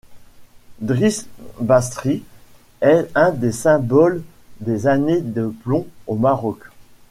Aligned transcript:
Driss 0.79 1.27
Basri 1.59 2.23
est 2.81 3.07
un 3.13 3.29
des 3.29 3.51
symboles 3.51 4.23
des 4.59 4.87
années 4.87 5.21
de 5.21 5.53
plomb 5.63 5.85
au 6.07 6.15
Maroc. 6.15 6.57